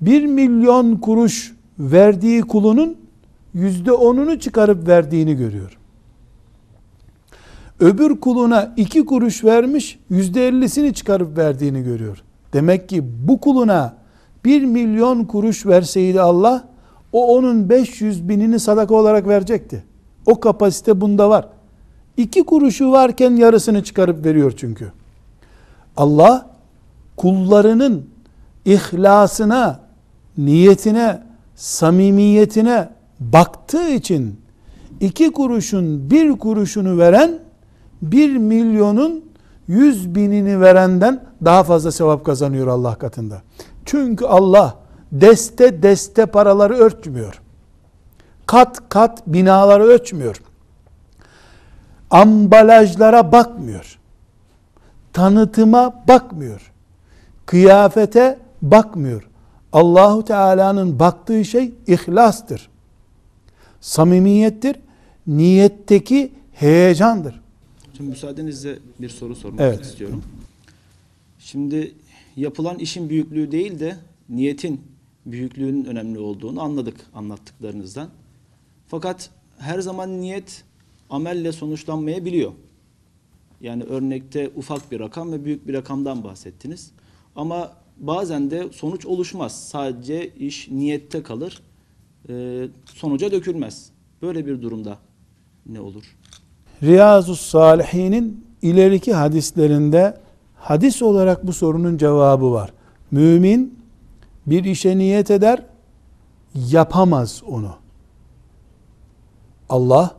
Bir 0.00 0.26
milyon 0.26 0.96
kuruş 0.96 1.54
verdiği 1.78 2.42
kulunun 2.42 2.96
yüzde 3.54 3.92
onunu 3.92 4.38
çıkarıp 4.38 4.88
verdiğini 4.88 5.34
görüyor. 5.34 5.78
Öbür 7.80 8.20
kuluna 8.20 8.74
iki 8.76 9.04
kuruş 9.04 9.44
vermiş, 9.44 9.98
yüzde 10.10 10.48
ellisini 10.48 10.94
çıkarıp 10.94 11.38
verdiğini 11.38 11.82
görüyor. 11.82 12.22
Demek 12.52 12.88
ki 12.88 13.04
bu 13.28 13.40
kuluna 13.40 13.96
bir 14.44 14.64
milyon 14.64 15.24
kuruş 15.24 15.66
verseydi 15.66 16.20
Allah, 16.20 16.68
o 17.12 17.36
onun 17.36 17.68
500 17.68 18.28
binini 18.28 18.60
sadaka 18.60 18.94
olarak 18.94 19.28
verecekti. 19.28 19.84
O 20.26 20.40
kapasite 20.40 21.00
bunda 21.00 21.30
var. 21.30 21.48
İki 22.16 22.44
kuruşu 22.44 22.92
varken 22.92 23.36
yarısını 23.36 23.84
çıkarıp 23.84 24.24
veriyor 24.24 24.52
çünkü. 24.56 24.92
Allah 25.96 26.50
kullarının 27.16 28.06
ihlasına, 28.64 29.80
niyetine, 30.38 31.22
samimiyetine 31.54 32.88
baktığı 33.20 33.88
için 33.88 34.40
iki 35.00 35.32
kuruşun 35.32 36.10
bir 36.10 36.38
kuruşunu 36.38 36.98
veren 36.98 37.38
bir 38.02 38.36
milyonun 38.36 39.24
yüz 39.68 40.14
binini 40.14 40.60
verenden 40.60 41.24
daha 41.44 41.64
fazla 41.64 41.92
sevap 41.92 42.24
kazanıyor 42.24 42.66
Allah 42.66 42.94
katında. 42.94 43.42
Çünkü 43.84 44.24
Allah 44.24 44.74
deste 45.12 45.82
deste 45.82 46.26
paraları 46.26 46.74
ölçmüyor. 46.74 47.40
Kat 48.46 48.88
kat 48.88 49.26
binaları 49.26 49.82
ölçmüyor. 49.84 50.42
Ambalajlara 52.10 53.32
bakmıyor. 53.32 53.98
Tanıtıma 55.12 56.04
bakmıyor. 56.08 56.72
Kıyafete 57.46 58.38
bakmıyor. 58.62 59.27
Allahu 59.72 60.24
Teala'nın 60.24 60.98
baktığı 60.98 61.44
şey 61.44 61.72
ihlastır. 61.86 62.68
Samimiyettir. 63.80 64.76
Niyetteki 65.26 66.32
heyecandır. 66.52 67.40
Şimdi 67.96 68.10
müsaadenizle 68.10 68.78
bir 69.00 69.08
soru 69.08 69.36
sormak 69.36 69.60
Evet. 69.60 69.80
istiyorum. 69.80 70.22
Şimdi 71.38 71.94
yapılan 72.36 72.78
işin 72.78 73.08
büyüklüğü 73.08 73.52
değil 73.52 73.80
de 73.80 73.96
niyetin 74.28 74.80
büyüklüğünün 75.26 75.84
önemli 75.84 76.18
olduğunu 76.18 76.62
anladık 76.62 76.96
anlattıklarınızdan. 77.14 78.08
Fakat 78.88 79.30
her 79.58 79.80
zaman 79.80 80.20
niyet 80.20 80.64
amelle 81.10 81.52
sonuçlanmayabiliyor. 81.52 82.52
Yani 83.60 83.82
örnekte 83.82 84.50
ufak 84.56 84.92
bir 84.92 85.00
rakam 85.00 85.32
ve 85.32 85.44
büyük 85.44 85.68
bir 85.68 85.74
rakamdan 85.74 86.24
bahsettiniz. 86.24 86.90
Ama 87.36 87.72
bazen 87.98 88.50
de 88.50 88.68
sonuç 88.72 89.06
oluşmaz. 89.06 89.68
Sadece 89.68 90.28
iş 90.34 90.68
niyette 90.70 91.22
kalır. 91.22 91.62
e, 92.28 92.68
sonuca 92.94 93.32
dökülmez. 93.32 93.90
Böyle 94.22 94.46
bir 94.46 94.62
durumda 94.62 94.98
ne 95.66 95.80
olur? 95.80 96.16
Riyazu 96.82 97.36
Salihin'in 97.36 98.44
ileriki 98.62 99.14
hadislerinde 99.14 100.20
hadis 100.56 101.02
olarak 101.02 101.46
bu 101.46 101.52
sorunun 101.52 101.96
cevabı 101.96 102.52
var. 102.52 102.72
Mümin 103.10 103.78
bir 104.46 104.64
işe 104.64 104.98
niyet 104.98 105.30
eder, 105.30 105.62
yapamaz 106.54 107.42
onu. 107.46 107.76
Allah 109.68 110.16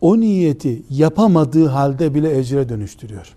o 0.00 0.20
niyeti 0.20 0.82
yapamadığı 0.90 1.66
halde 1.66 2.14
bile 2.14 2.38
ecre 2.38 2.68
dönüştürüyor. 2.68 3.34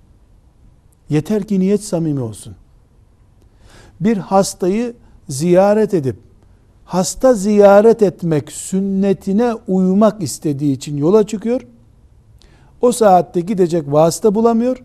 Yeter 1.10 1.44
ki 1.48 1.60
niyet 1.60 1.84
samimi 1.84 2.20
olsun. 2.20 2.56
Bir 4.00 4.18
hastayı 4.18 4.94
ziyaret 5.30 5.94
edip 5.94 6.16
hasta 6.88 7.34
ziyaret 7.34 8.02
etmek 8.02 8.52
sünnetine 8.52 9.54
uymak 9.68 10.24
istediği 10.24 10.74
için 10.74 10.98
yola 10.98 11.28
çıkıyor. 11.28 11.62
O 12.82 12.92
saatte 12.92 13.40
gidecek 13.40 13.84
vasıta 13.88 14.36
bulamıyor. 14.36 14.84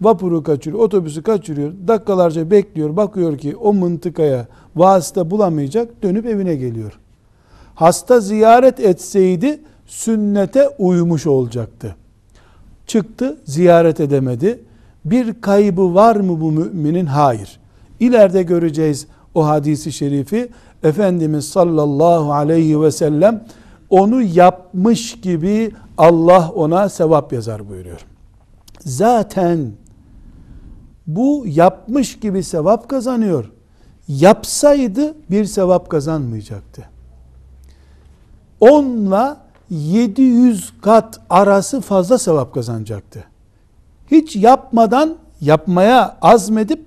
Vapuru 0.00 0.42
kaçırıyor, 0.42 0.82
otobüsü 0.82 1.22
kaçırıyor. 1.22 1.72
Dakikalarca 1.88 2.50
bekliyor. 2.50 2.96
Bakıyor 2.96 3.38
ki 3.38 3.56
o 3.56 3.72
mıntıkaya 3.72 4.46
vasıta 4.76 5.30
bulamayacak. 5.30 6.02
Dönüp 6.02 6.26
evine 6.26 6.56
geliyor. 6.56 6.98
Hasta 7.74 8.20
ziyaret 8.20 8.80
etseydi 8.80 9.60
sünnete 9.86 10.68
uymuş 10.68 11.26
olacaktı. 11.26 11.96
Çıktı, 12.86 13.36
ziyaret 13.44 14.00
edemedi. 14.00 14.60
Bir 15.04 15.40
kaybı 15.40 15.94
var 15.94 16.16
mı 16.16 16.40
bu 16.40 16.52
müminin? 16.52 17.06
Hayır. 17.06 17.60
İleride 18.00 18.42
göreceğiz 18.42 19.06
o 19.34 19.46
hadisi 19.46 19.92
şerifi. 19.92 20.48
Efendimiz 20.82 21.48
sallallahu 21.48 22.32
aleyhi 22.32 22.80
ve 22.80 22.90
sellem 22.90 23.44
onu 23.90 24.22
yapmış 24.22 25.20
gibi 25.20 25.72
Allah 25.98 26.50
ona 26.54 26.88
sevap 26.88 27.32
yazar 27.32 27.68
buyuruyor. 27.68 28.06
Zaten 28.80 29.72
bu 31.06 31.44
yapmış 31.46 32.18
gibi 32.18 32.42
sevap 32.42 32.88
kazanıyor. 32.88 33.50
Yapsaydı 34.08 35.14
bir 35.30 35.44
sevap 35.44 35.90
kazanmayacaktı. 35.90 36.84
Onla 38.60 39.40
700 39.70 40.72
kat 40.82 41.20
arası 41.30 41.80
fazla 41.80 42.18
sevap 42.18 42.54
kazanacaktı. 42.54 43.24
Hiç 44.10 44.36
yapmadan 44.36 45.16
yapmaya 45.40 46.16
azmedip 46.22 46.85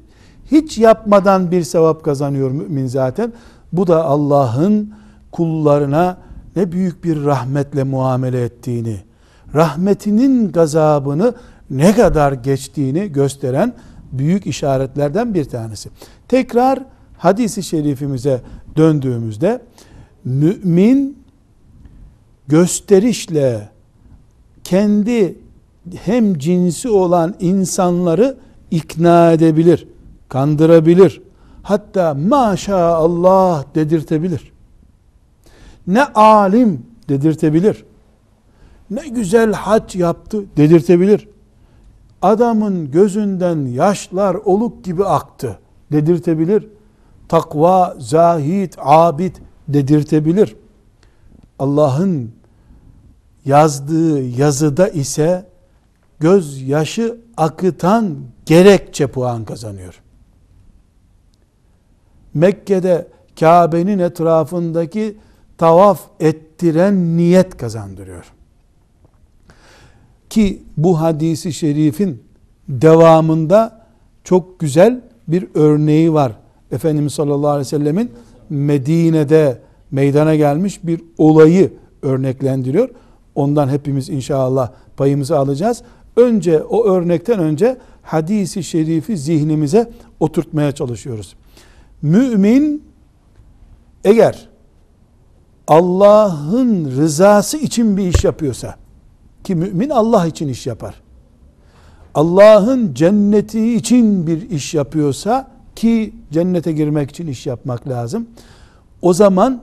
hiç 0.52 0.78
yapmadan 0.78 1.52
bir 1.52 1.64
sevap 1.64 2.04
kazanıyor 2.04 2.52
mümin 2.52 2.88
zaten. 2.88 3.34
Bu 3.74 3.88
da 3.88 4.06
Allah'ın 4.06 4.94
kullarına 5.32 6.18
ne 6.56 6.72
büyük 6.72 7.04
bir 7.04 7.26
rahmetle 7.26 7.84
muamele 7.84 8.44
ettiğini, 8.44 8.98
rahmetinin 9.54 10.52
gazabını 10.52 11.34
ne 11.70 11.96
kadar 11.96 12.32
geçtiğini 12.32 13.12
gösteren 13.12 13.74
büyük 14.12 14.48
işaretlerden 14.48 15.34
bir 15.34 15.46
tanesi. 15.46 15.90
Tekrar 16.28 16.80
hadisi 17.18 17.64
şerifimize 17.64 18.42
döndüğümüzde 18.78 19.62
mümin 20.26 21.18
gösterişle 22.48 23.70
kendi 24.64 25.36
hem 25.96 26.38
cinsi 26.38 26.90
olan 26.90 27.36
insanları 27.40 28.38
ikna 28.72 29.32
edebilir, 29.32 29.88
kandırabilir. 30.30 31.22
Hatta 31.64 32.14
maşallah 32.14 33.76
dedirtebilir. 33.76 34.52
Ne 35.88 36.04
alim 36.04 36.86
dedirtebilir. 37.10 37.86
Ne 38.90 39.08
güzel 39.08 39.54
hac 39.54 39.96
yaptı 39.96 40.46
dedirtebilir. 40.58 41.28
Adamın 42.22 42.92
gözünden 42.92 43.66
yaşlar 43.66 44.36
oluk 44.36 44.84
gibi 44.84 45.06
aktı 45.06 45.60
dedirtebilir. 45.92 46.68
Takva, 47.28 47.96
zahid, 48.00 48.74
abid 48.78 49.36
dedirtebilir. 49.68 50.56
Allah'ın 51.60 52.32
yazdığı 53.46 54.22
yazıda 54.22 54.88
ise 54.88 55.46
gözyaşı 56.20 57.18
akıtan 57.38 58.18
gerekçe 58.46 59.08
puan 59.08 59.46
kazanıyor. 59.46 60.02
Mekke'de 62.34 63.08
Kabe'nin 63.40 64.00
etrafındaki 64.00 65.18
tavaf 65.58 66.02
ettiren 66.20 67.18
niyet 67.18 67.58
kazandırıyor. 67.58 68.26
Ki 70.30 70.64
bu 70.78 71.02
hadisi 71.02 71.54
şerifin 71.54 72.24
devamında 72.70 73.86
çok 74.24 74.60
güzel 74.60 75.02
bir 75.28 75.48
örneği 75.54 76.14
var. 76.14 76.32
Efendimiz 76.72 77.14
sallallahu 77.14 77.50
aleyhi 77.50 77.66
ve 77.66 77.70
sellemin 77.70 78.12
Medine'de 78.50 79.62
meydana 79.92 80.36
gelmiş 80.36 80.80
bir 80.84 81.02
olayı 81.18 81.74
örneklendiriyor. 82.02 82.90
Ondan 83.36 83.70
hepimiz 83.70 84.10
inşallah 84.10 84.72
payımızı 84.98 85.38
alacağız. 85.38 85.82
Önce 86.16 86.64
o 86.64 86.86
örnekten 86.86 87.40
önce 87.40 87.78
hadisi 88.02 88.64
şerifi 88.64 89.18
zihnimize 89.18 89.92
oturtmaya 90.20 90.72
çalışıyoruz. 90.72 91.36
Mümin 92.02 92.84
eğer 94.04 94.50
Allah'ın 95.68 96.86
rızası 96.86 97.58
için 97.58 97.98
bir 97.98 98.08
iş 98.08 98.24
yapıyorsa 98.24 98.76
ki 99.44 99.56
mümin 99.56 99.90
Allah 99.90 100.28
için 100.28 100.48
iş 100.48 100.68
yapar. 100.68 101.02
Allah'ın 102.16 102.94
cenneti 102.94 103.76
için 103.76 104.28
bir 104.28 104.50
iş 104.50 104.74
yapıyorsa 104.74 105.52
ki 105.76 106.16
cennete 106.32 106.72
girmek 106.72 107.10
için 107.10 107.28
iş 107.28 107.48
yapmak 107.48 107.88
lazım. 107.88 108.28
O 109.02 109.14
zaman 109.14 109.62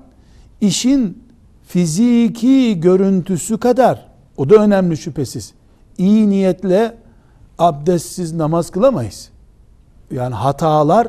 işin 0.61 1.22
fiziki 1.66 2.81
görüntüsü 2.81 3.59
kadar 3.59 4.09
o 4.37 4.51
da 4.51 4.55
önemli 4.55 4.96
şüphesiz. 4.96 5.53
İyi 5.99 6.31
niyetle 6.31 6.99
abdestsiz 7.59 8.33
namaz 8.33 8.70
kılamayız. 8.70 9.31
Yani 10.11 10.35
hatalar 10.35 11.09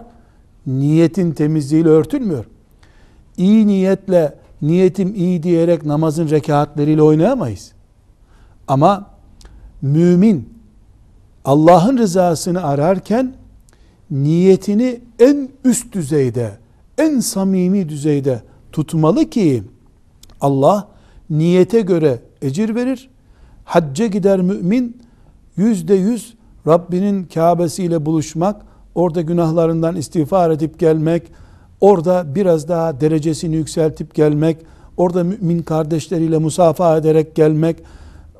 niyetin 0.68 1.32
temizliğiyle 1.32 1.90
örtülmüyor. 1.90 2.46
İyi 3.38 3.68
niyetle 3.68 4.36
niyetim 4.62 5.16
iyi 5.16 5.44
diyerek 5.44 5.86
namazın 5.86 6.30
rekatleriyle 6.30 7.02
oynayamayız. 7.02 7.72
Ama 8.68 9.10
mümin 9.82 10.50
Allah'ın 11.46 11.98
rızasını 11.98 12.64
ararken 12.64 13.34
niyetini 14.12 15.02
en 15.20 15.50
üst 15.64 15.94
düzeyde, 15.94 16.58
en 16.98 17.20
samimi 17.20 17.90
düzeyde 17.90 18.42
tutmalı 18.72 19.30
ki 19.30 19.64
Allah 20.42 20.88
niyete 21.30 21.82
göre 21.82 22.20
ecir 22.42 22.76
verir. 22.76 23.10
Hacca 23.66 24.08
gider 24.08 24.42
mümin 24.42 24.98
yüzde 25.58 25.94
yüz 25.96 26.34
Rabbinin 26.68 27.24
Kabe'si 27.34 27.84
ile 27.84 28.06
buluşmak, 28.06 28.62
orada 28.98 29.22
günahlarından 29.22 29.96
istiğfar 29.96 30.52
edip 30.52 30.80
gelmek, 30.80 31.24
orada 31.82 32.36
biraz 32.36 32.68
daha 32.68 33.02
derecesini 33.02 33.56
yükseltip 33.56 34.16
gelmek, 34.16 34.58
orada 34.98 35.24
mümin 35.24 35.62
kardeşleriyle 35.62 36.38
musafaha 36.38 36.98
ederek 36.98 37.36
gelmek, 37.36 37.78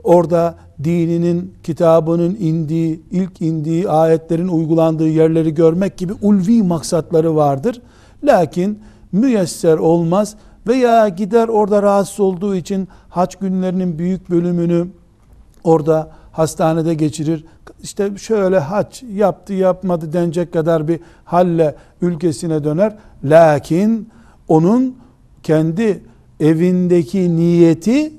orada 0.04 0.56
dininin, 0.84 1.54
kitabının 1.64 2.38
indiği, 2.40 3.02
ilk 3.12 3.42
indiği 3.42 3.90
ayetlerin 3.90 4.48
uygulandığı 4.48 5.10
yerleri 5.10 5.54
görmek 5.54 5.98
gibi 5.98 6.14
ulvi 6.22 6.64
maksatları 6.64 7.36
vardır. 7.36 7.82
Lakin 8.24 8.80
müyesser 9.12 9.78
olmaz 9.78 10.36
veya 10.68 11.10
gider 11.10 11.48
orada 11.48 11.84
rahatsız 11.84 12.20
olduğu 12.20 12.56
için 12.56 12.88
haç 13.10 13.36
günlerinin 13.36 14.00
büyük 14.00 14.30
bölümünü 14.30 14.88
orada 15.64 16.12
hastanede 16.38 16.94
geçirir. 16.94 17.46
İşte 17.84 18.18
şöyle 18.18 18.60
haç 18.60 19.04
yaptı 19.04 19.54
yapmadı 19.54 20.14
denecek 20.14 20.54
kadar 20.54 20.88
bir 20.88 21.00
halle 21.26 21.76
ülkesine 22.02 22.64
döner. 22.64 22.96
Lakin 23.24 24.10
onun 24.48 24.98
kendi 25.44 26.04
evindeki 26.40 27.36
niyeti 27.36 28.14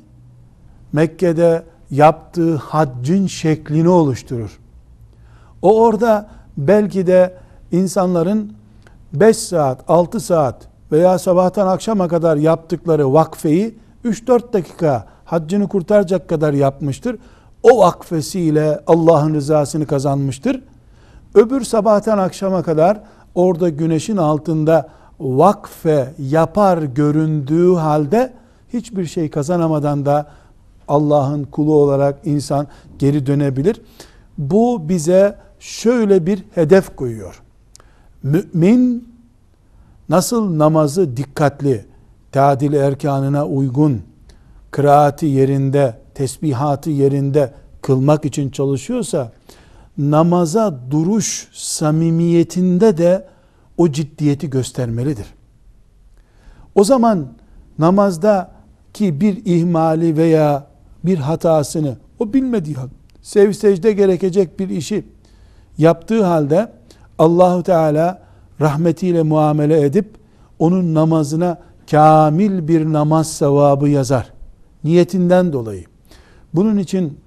Mekke'de 0.93 1.63
yaptığı 1.91 2.57
haccın 2.57 3.27
şeklini 3.27 3.89
oluşturur. 3.89 4.59
O 5.63 5.81
orada 5.83 6.29
belki 6.57 7.07
de 7.07 7.35
insanların 7.73 8.53
5 9.13 9.37
saat, 9.37 9.85
6 9.89 10.21
saat 10.21 10.69
veya 10.93 11.19
sabahtan 11.19 11.67
akşama 11.67 12.09
kadar 12.09 12.37
yaptıkları 12.37 13.13
vakfeyi 13.13 13.79
3-4 14.05 14.53
dakika 14.53 15.07
haccını 15.25 15.69
kurtaracak 15.69 16.29
kadar 16.29 16.53
yapmıştır. 16.53 17.17
O 17.63 17.79
vakfesiyle 17.79 18.81
Allah'ın 18.87 19.35
rızasını 19.35 19.87
kazanmıştır. 19.87 20.63
Öbür 21.35 21.65
sabahtan 21.65 22.19
akşama 22.19 22.63
kadar 22.63 23.01
orada 23.35 23.69
güneşin 23.69 24.17
altında 24.17 24.89
vakfe 25.21 26.15
yapar 26.19 26.83
göründüğü 26.83 27.75
halde 27.75 28.33
hiçbir 28.73 29.07
şey 29.07 29.31
kazanamadan 29.31 30.07
da 30.07 30.27
Allah'ın 30.89 31.45
kulu 31.45 31.75
olarak 31.75 32.19
insan 32.25 32.67
geri 32.99 33.27
dönebilir. 33.27 33.81
Bu 34.39 34.89
bize 34.89 35.37
şöyle 35.59 36.27
bir 36.27 36.45
hedef 36.55 36.97
koyuyor. 36.97 37.43
Mümin 38.23 39.09
nasıl 40.09 40.59
namazı 40.59 41.17
dikkatli, 41.17 41.87
tadil 42.33 42.73
erkanına 42.73 43.47
uygun, 43.47 44.03
kıraati 44.71 45.27
yerinde, 45.27 45.98
tesbihatı 46.19 46.91
yerinde 46.91 47.53
kılmak 47.83 48.25
için 48.25 48.51
çalışıyorsa, 48.51 49.33
namaza 49.99 50.81
duruş 50.91 51.49
samimiyetinde 51.53 52.99
de 52.99 53.27
o 53.77 53.89
ciddiyeti 53.89 54.51
göstermelidir. 54.51 55.27
O 56.75 56.85
zaman 56.85 57.29
namazda 57.79 58.51
ki 58.95 59.21
bir 59.21 59.45
ihmali 59.45 60.17
veya 60.17 60.67
bir 61.05 61.19
hatasını 61.19 61.97
o 62.19 62.33
bilmediği 62.33 62.77
sev 63.23 63.53
secde 63.53 63.93
gerekecek 63.93 64.59
bir 64.59 64.69
işi 64.69 65.05
yaptığı 65.79 66.25
halde 66.25 66.73
Allahu 67.19 67.63
Teala 67.63 68.23
rahmetiyle 68.61 69.23
muamele 69.23 69.81
edip 69.81 70.15
onun 70.59 70.95
namazına 70.95 71.59
kamil 71.91 72.69
bir 72.69 72.85
namaz 72.85 73.33
sevabı 73.33 73.89
yazar. 73.89 74.33
Niyetinden 74.85 75.53
dolayı. 75.53 75.85
Bunun 76.55 76.79
için 76.79 77.19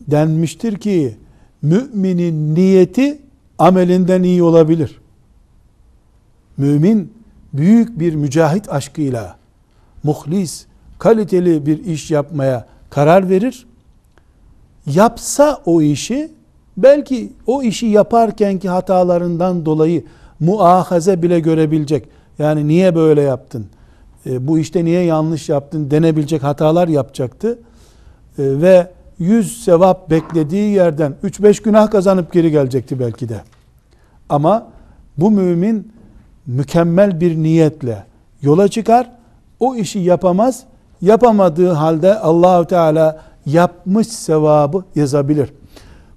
denmiştir 0.00 0.76
ki 0.76 1.16
müminin 1.62 2.54
niyeti 2.54 3.18
amelinden 3.58 4.22
iyi 4.22 4.42
olabilir. 4.42 5.00
Mümin 6.56 7.12
büyük 7.52 8.00
bir 8.00 8.14
mücahit 8.14 8.72
aşkıyla 8.72 9.36
muhlis, 10.02 10.66
kaliteli 10.98 11.66
bir 11.66 11.84
iş 11.84 12.10
yapmaya 12.10 12.66
karar 12.90 13.28
verir. 13.28 13.66
Yapsa 14.86 15.62
o 15.66 15.82
işi 15.82 16.30
belki 16.76 17.32
o 17.46 17.62
işi 17.62 17.86
yaparkenki 17.86 18.68
hatalarından 18.68 19.66
dolayı 19.66 20.04
muahaze 20.40 21.22
bile 21.22 21.40
görebilecek. 21.40 22.08
Yani 22.38 22.68
niye 22.68 22.94
böyle 22.94 23.22
yaptın? 23.22 23.66
E, 24.26 24.48
bu 24.48 24.58
işte 24.58 24.84
niye 24.84 25.02
yanlış 25.02 25.48
yaptın 25.48 25.90
denebilecek 25.90 26.42
hatalar 26.42 26.88
yapacaktı. 26.88 27.58
E, 28.38 28.42
ve 28.60 28.90
yüz 29.18 29.64
sevap 29.64 30.10
beklediği 30.10 30.74
yerden 30.74 31.14
3-5 31.24 31.62
günah 31.62 31.90
kazanıp 31.90 32.32
geri 32.32 32.50
gelecekti 32.50 33.00
belki 33.00 33.28
de. 33.28 33.40
Ama 34.28 34.66
bu 35.18 35.30
mümin 35.30 35.92
mükemmel 36.46 37.20
bir 37.20 37.36
niyetle 37.36 38.04
yola 38.42 38.68
çıkar. 38.68 39.10
O 39.60 39.76
işi 39.76 39.98
yapamaz. 39.98 40.64
Yapamadığı 41.02 41.72
halde 41.72 42.18
Allahu 42.18 42.64
Teala 42.64 43.22
yapmış 43.46 44.06
sevabı 44.06 44.84
yazabilir. 44.94 45.52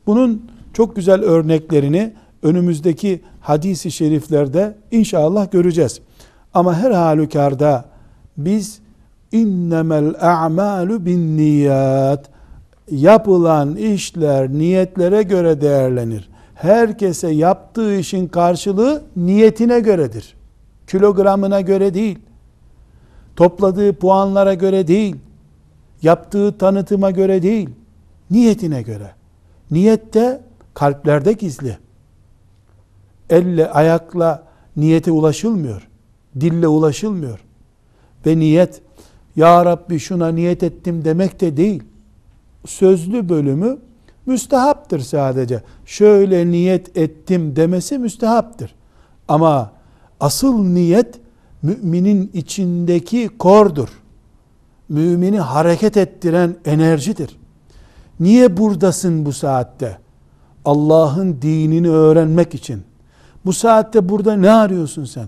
Bunun 0.06 0.52
çok 0.74 0.96
güzel 0.96 1.22
örneklerini 1.22 2.14
önümüzdeki 2.44 3.22
hadisi 3.42 3.92
şeriflerde 3.92 4.76
inşallah 4.92 5.52
göreceğiz. 5.52 6.00
Ama 6.54 6.76
her 6.76 6.92
halükarda 6.92 7.86
biz 8.38 8.80
innemel 9.32 10.16
a'malu 10.22 11.06
bin 11.06 11.38
niyat 11.38 12.30
yapılan 12.92 13.76
işler 13.76 14.50
niyetlere 14.50 15.24
göre 15.24 15.62
değerlenir. 15.62 16.30
Herkese 16.56 17.30
yaptığı 17.30 17.96
işin 17.96 18.28
karşılığı 18.28 19.04
niyetine 19.16 19.80
göredir. 19.80 20.36
Kilogramına 20.88 21.62
göre 21.62 21.94
değil. 21.94 22.20
Topladığı 23.36 23.94
puanlara 23.94 24.54
göre 24.54 24.88
değil. 24.88 25.16
Yaptığı 26.02 26.58
tanıtıma 26.58 27.12
göre 27.12 27.42
değil. 27.44 27.70
Niyetine 28.32 28.82
göre. 28.82 29.12
Niyette 29.72 30.42
kalplerde 30.74 31.34
gizli. 31.34 31.78
Elle, 33.30 33.72
ayakla 33.72 34.44
niyete 34.78 35.12
ulaşılmıyor. 35.12 35.88
Dille 36.40 36.68
ulaşılmıyor. 36.68 37.40
Ve 38.26 38.40
niyet, 38.40 38.82
Ya 39.40 39.66
Rabbi 39.66 40.00
şuna 40.00 40.28
niyet 40.28 40.64
ettim 40.64 41.06
demek 41.06 41.42
de 41.42 41.58
değil. 41.58 41.84
Sözlü 42.66 43.30
bölümü 43.30 43.78
müstehaptır 44.26 45.00
sadece. 45.00 45.64
Şöyle 45.86 46.52
niyet 46.52 46.98
ettim 46.98 47.56
demesi 47.56 47.98
müstehaptır. 47.98 48.76
Ama 49.28 49.72
asıl 50.20 50.64
niyet 50.64 51.20
müminin 51.62 52.32
içindeki 52.34 53.30
kordur. 53.40 53.90
Mümini 54.90 55.40
hareket 55.40 55.98
ettiren 55.98 56.56
enerjidir. 56.66 57.38
Niye 58.20 58.58
buradasın 58.58 59.26
bu 59.26 59.34
saatte? 59.34 59.98
Allah'ın 60.66 61.42
dinini 61.42 61.90
öğrenmek 61.90 62.56
için. 62.56 62.84
Bu 63.46 63.54
saatte 63.54 64.10
burada 64.10 64.36
ne 64.36 64.52
arıyorsun 64.52 65.06
sen? 65.06 65.28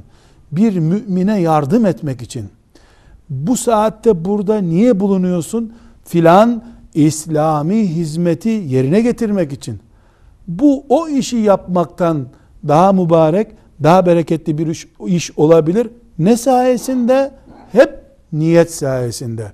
Bir 0.51 0.77
mümine 0.77 1.41
yardım 1.41 1.85
etmek 1.85 2.21
için. 2.21 2.49
Bu 3.31 3.57
saatte 3.57 4.25
burada 4.25 4.57
niye 4.57 4.99
bulunuyorsun? 4.99 5.73
Filan 6.05 6.63
İslami 6.93 7.87
hizmeti 7.87 8.49
yerine 8.49 9.01
getirmek 9.01 9.53
için. 9.53 9.79
Bu 10.47 10.85
o 10.89 11.07
işi 11.07 11.37
yapmaktan 11.37 12.27
daha 12.67 12.93
mübarek, 12.93 13.47
daha 13.83 14.05
bereketli 14.05 14.57
bir 14.57 14.67
iş, 14.67 14.87
iş 15.05 15.37
olabilir. 15.37 15.89
Ne 16.19 16.37
sayesinde? 16.37 17.31
Hep 17.71 18.03
niyet 18.33 18.73
sayesinde. 18.73 19.51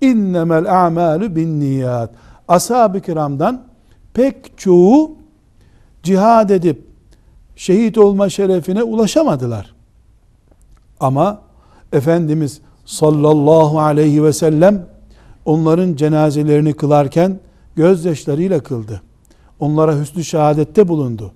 İnnemel 0.00 0.86
a'malu 0.86 1.36
bin 1.36 1.60
niyat. 1.60 2.10
Ashab-ı 2.48 3.00
kiramdan 3.00 3.62
pek 4.14 4.58
çoğu 4.58 5.16
cihad 6.02 6.50
edip 6.50 6.86
şehit 7.56 7.98
olma 7.98 8.28
şerefine 8.28 8.82
ulaşamadılar. 8.82 9.74
Ama 11.00 11.40
Efendimiz 11.92 12.60
sallallahu 12.86 13.80
aleyhi 13.80 14.24
ve 14.24 14.32
sellem 14.32 14.86
onların 15.44 15.96
cenazelerini 15.96 16.72
kılarken 16.72 17.40
gözyaşlarıyla 17.76 18.60
kıldı. 18.60 19.02
Onlara 19.60 20.00
hüsnü 20.00 20.24
şehadette 20.24 20.88
bulundu. 20.88 21.32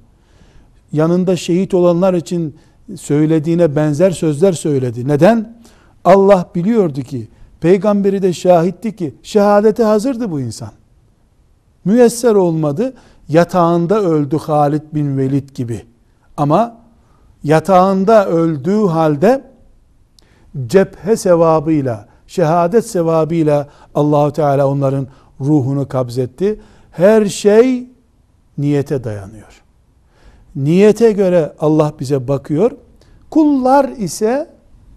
Yanında 0.93 1.37
şehit 1.37 1.75
olanlar 1.75 2.15
için 2.15 2.57
söylediğine 2.97 3.77
benzer 3.77 4.11
sözler 4.11 4.53
söyledi. 4.53 5.09
Neden? 5.09 5.61
Allah 6.05 6.51
biliyordu 6.55 7.01
ki, 7.01 7.29
peygamberi 7.61 8.23
de 8.23 8.33
şahitti 8.33 8.97
ki 8.97 9.15
şehadete 9.23 9.83
hazırdı 9.83 10.31
bu 10.31 10.41
insan. 10.41 10.71
Müyesser 11.85 12.35
olmadı. 12.35 12.95
Yatağında 13.29 14.01
öldü 14.01 14.37
Halid 14.39 14.83
bin 14.93 15.19
Velid 15.19 15.49
gibi. 15.49 15.83
Ama 16.37 16.77
yatağında 17.45 18.27
öldüğü 18.29 18.87
halde 18.87 19.50
cephe 20.67 21.17
sevabıyla, 21.17 22.09
şehadet 22.27 22.87
sevabıyla 22.87 23.69
Allahu 23.95 24.33
Teala 24.33 24.69
onların 24.69 25.07
ruhunu 25.41 25.89
kabzetti. 25.89 26.61
Her 26.91 27.25
şey 27.27 27.89
niyete 28.59 29.05
dayanıyor. 29.05 29.63
Niyete 30.57 31.13
göre 31.13 31.53
Allah 31.61 31.93
bize 32.01 32.29
bakıyor. 32.29 32.71
Kullar 33.31 33.89
ise 33.89 34.51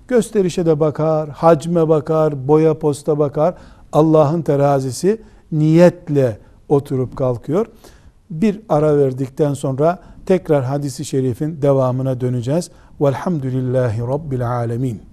gösterişe 0.07 0.65
de 0.65 0.79
bakar, 0.79 1.29
hacme 1.29 1.89
bakar, 1.89 2.47
boya 2.47 2.79
posta 2.79 3.19
bakar. 3.19 3.55
Allah'ın 3.93 4.41
terazisi 4.41 5.21
niyetle 5.51 6.37
oturup 6.69 7.17
kalkıyor. 7.17 7.65
Bir 8.29 8.61
ara 8.69 8.97
verdikten 8.97 9.53
sonra 9.53 9.99
tekrar 10.25 10.63
hadisi 10.63 11.05
şerifin 11.05 11.61
devamına 11.61 12.21
döneceğiz. 12.21 12.69
Velhamdülillahi 13.01 14.01
Rabbil 14.01 14.49
Alemin. 14.49 15.12